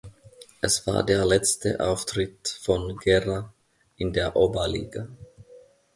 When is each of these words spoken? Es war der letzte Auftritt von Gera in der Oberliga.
Es 0.63 0.87
war 0.87 1.03
der 1.05 1.23
letzte 1.27 1.79
Auftritt 1.79 2.47
von 2.63 2.97
Gera 2.97 3.53
in 3.97 4.13
der 4.13 4.35
Oberliga. 4.35 5.07